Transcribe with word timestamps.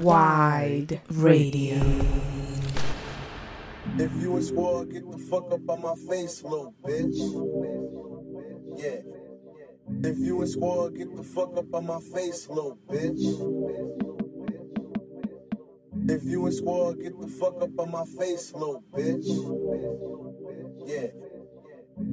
Wide 0.00 1.02
Radio. 1.10 1.76
If 3.98 4.10
you 4.22 4.34
a 4.38 4.42
squad, 4.42 4.92
get 4.92 5.10
the 5.10 5.18
fuck 5.18 5.52
up 5.52 5.68
on 5.68 5.82
my 5.82 5.94
face, 5.94 6.42
little 6.42 6.74
bitch. 6.82 7.18
Yeah. 8.78 9.00
If 10.08 10.18
you 10.18 10.40
a 10.40 10.46
squad, 10.46 10.96
get 10.96 11.14
the 11.14 11.22
fuck 11.22 11.54
up 11.58 11.74
on 11.74 11.86
my 11.86 12.00
face, 12.00 12.48
little 12.48 12.78
bitch. 12.88 13.20
If 16.08 16.24
you 16.24 16.46
a 16.46 16.52
squad, 16.52 17.02
get 17.02 17.20
the 17.20 17.28
fuck 17.28 17.62
up 17.62 17.78
on 17.78 17.90
my 17.90 18.04
face, 18.06 18.54
little 18.54 18.82
bitch. 18.92 19.26
Yeah. 20.86 21.08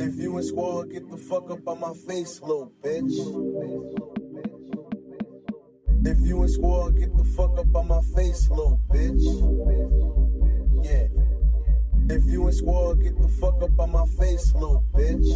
If 0.05 0.15
you 0.17 0.37
a 0.37 0.43
squad, 0.43 0.91
get 0.91 1.09
the 1.09 1.15
fuck 1.15 1.49
up 1.49 1.65
on 1.65 1.79
my 1.79 1.93
face, 1.93 2.41
little 2.41 2.69
bitch. 2.83 4.16
If 6.09 6.21
you 6.21 6.41
a 6.41 6.47
squad, 6.47 6.97
get 6.97 7.13
the 7.17 7.23
fuck 7.25 7.59
up 7.59 7.75
on 7.75 7.89
my 7.89 7.99
face, 8.15 8.49
little 8.49 8.79
bitch. 8.89 9.25
Yeah. 10.81 11.07
If 12.15 12.23
you 12.27 12.47
in 12.47 12.53
squad, 12.53 13.03
get 13.03 13.21
the 13.21 13.27
fuck 13.27 13.61
up 13.61 13.77
on 13.77 13.91
my 13.91 14.05
face, 14.17 14.53
little 14.53 14.85
bitch. 14.93 15.27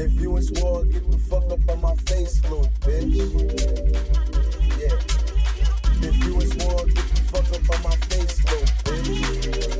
If 0.00 0.12
you 0.18 0.36
in 0.38 0.42
squad, 0.42 0.90
get 0.90 1.10
the 1.10 1.18
fuck 1.18 1.52
up 1.52 1.68
on 1.68 1.82
my 1.82 1.94
face, 2.06 2.42
little 2.44 2.64
bitch. 2.80 3.14
Yeah. 4.80 6.08
If 6.08 6.24
you 6.24 6.40
in 6.40 6.50
squad, 6.50 6.94
get 6.94 7.04
the 7.04 7.22
fuck 7.30 7.44
up 7.52 7.76
on 7.76 7.82
my 7.82 7.96
face, 8.06 8.42
little 8.46 8.66
bitch. 8.84 9.71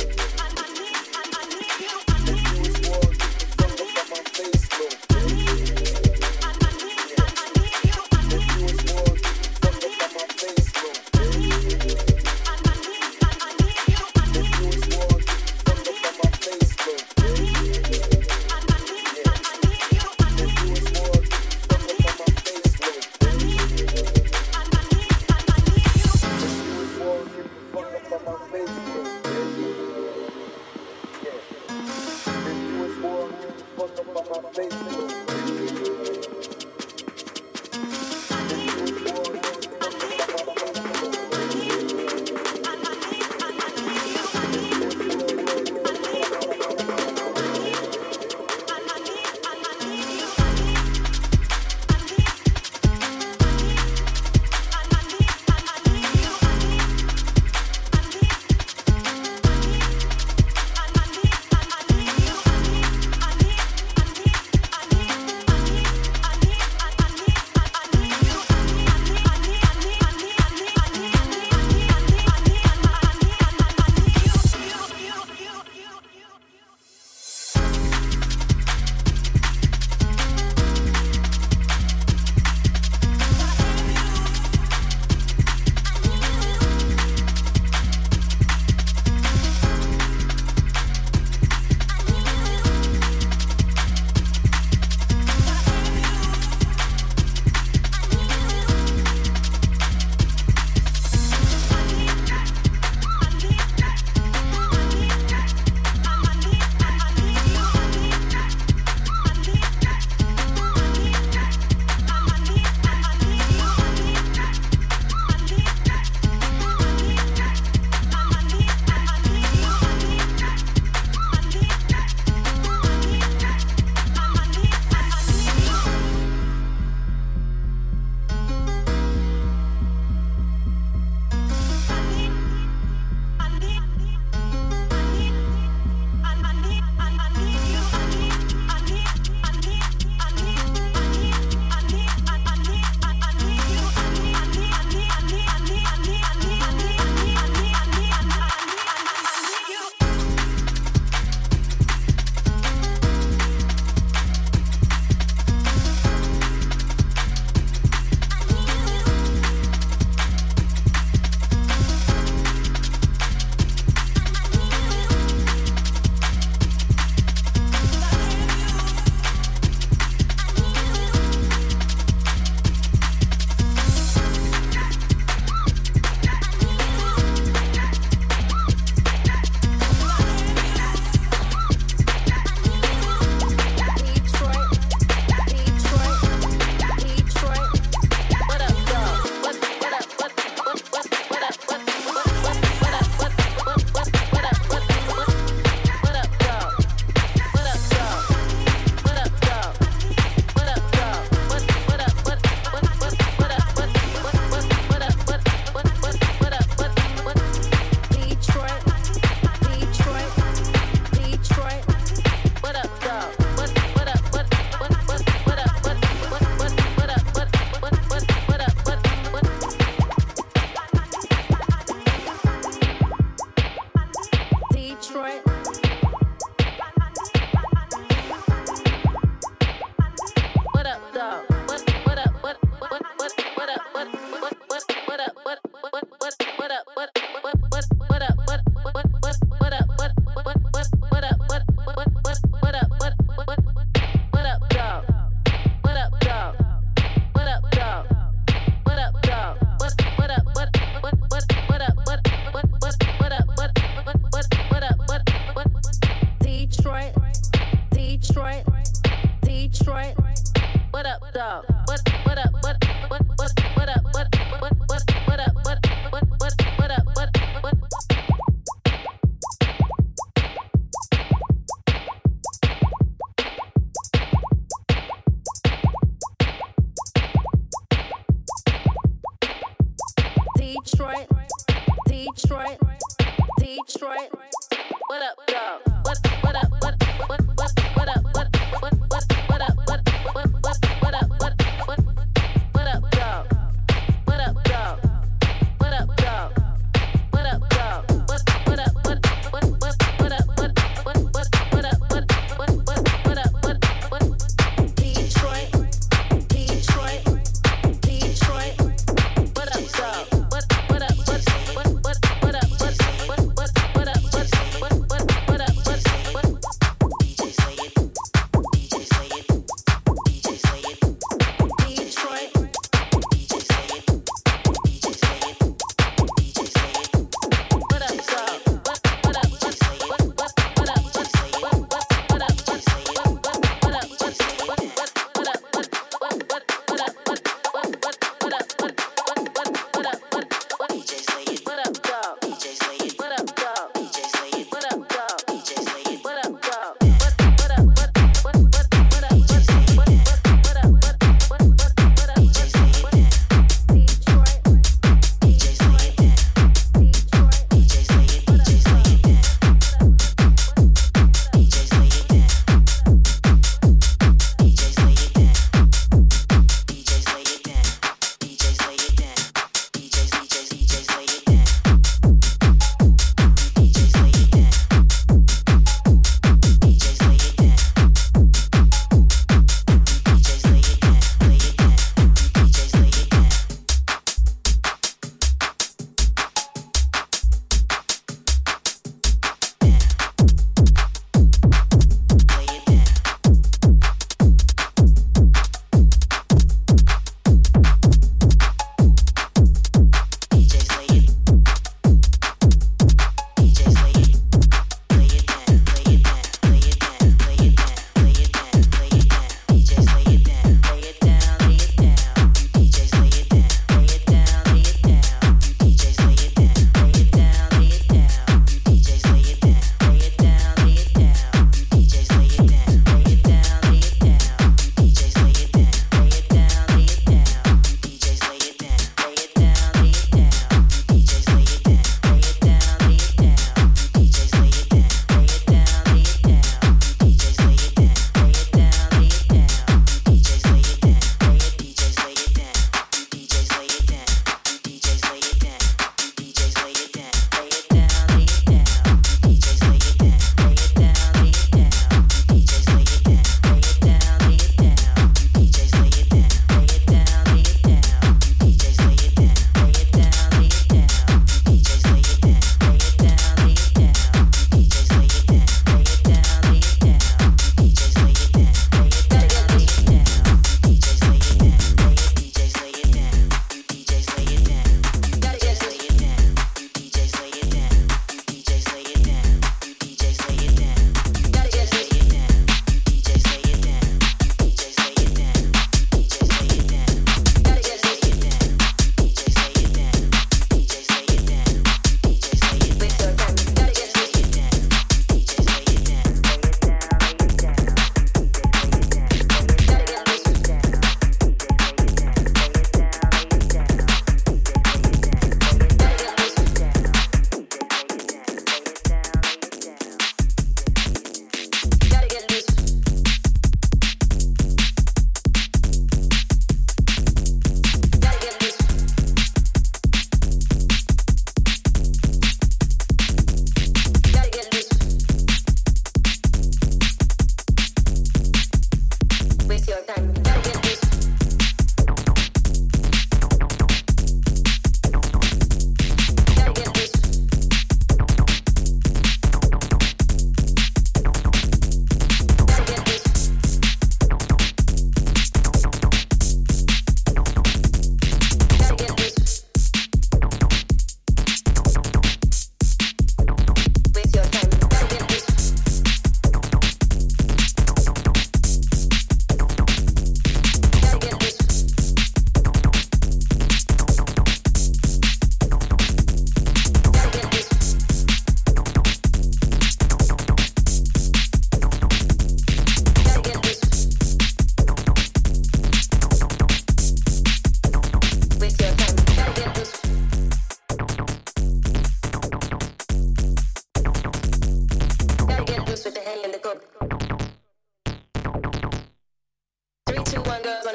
two 590.33 590.41
one 590.41 590.63
girls. 590.63 590.92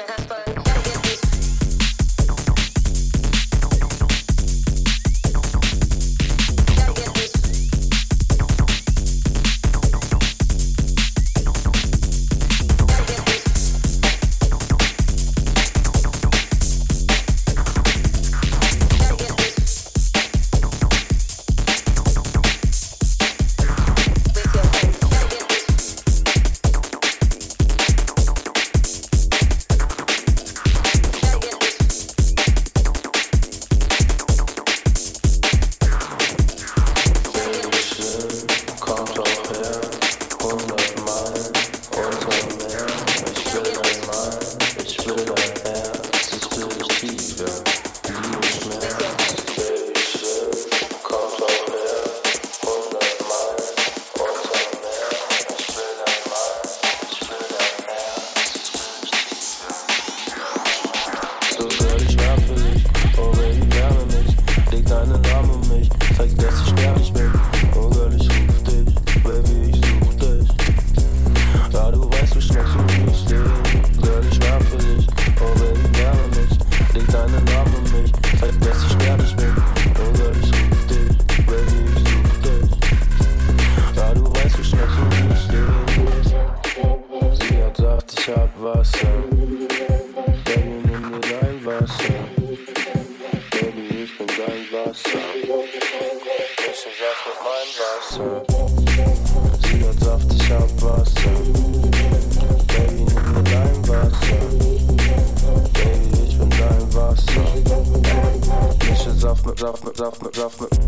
rough, 109.98 110.22
rough, 110.22 110.60
rough. 110.60 110.87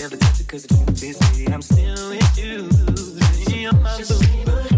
Never 0.00 0.16
touch 0.16 0.40
it 0.40 0.48
cause 0.48 0.64
it's 0.64 0.78
too 0.78 0.86
busy. 0.86 1.46
I'm 1.48 1.60
still 1.60 2.08
with 2.08 2.38
you. 2.38 2.70
You're 3.54 3.74
my 3.74 4.02
believer. 4.08 4.69